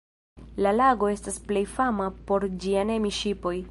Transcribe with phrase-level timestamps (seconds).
[0.65, 3.59] La lago estas plej fama por ĝia Nemi-ŝipoj.